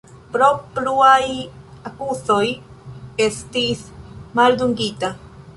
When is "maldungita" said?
4.41-5.17